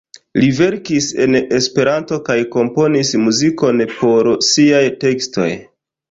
Li 0.41 0.47
verkis 0.59 1.09
en 1.25 1.35
Esperanto 1.57 2.17
kaj 2.29 2.37
komponis 2.55 3.11
muzikon 3.25 3.83
por 3.91 4.31
siaj 4.47 4.81
tekstoj. 5.05 5.47